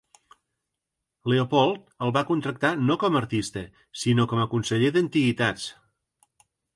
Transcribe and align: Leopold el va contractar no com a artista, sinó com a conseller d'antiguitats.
Leopold 1.33 1.83
el 2.05 2.13
va 2.15 2.23
contractar 2.31 2.71
no 2.85 2.97
com 3.03 3.17
a 3.17 3.21
artista, 3.23 3.63
sinó 4.05 4.25
com 4.33 4.41
a 4.45 4.47
conseller 4.55 4.89
d'antiguitats. 4.97 5.67